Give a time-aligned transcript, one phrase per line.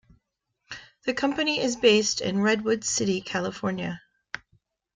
[1.05, 4.01] The company is based in Redwood City, California.